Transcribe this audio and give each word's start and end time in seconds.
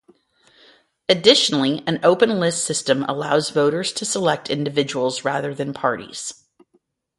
Additionally, 1.07 1.83
an 1.85 1.99
open 2.03 2.39
list 2.39 2.65
system 2.65 3.03
allows 3.03 3.51
voters 3.51 3.93
to 3.93 4.03
select 4.03 4.49
individuals 4.49 5.23
rather 5.23 5.53
than 5.53 5.75
parties. 5.75 6.33